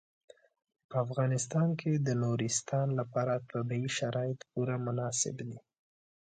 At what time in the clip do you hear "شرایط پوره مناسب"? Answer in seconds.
3.99-5.35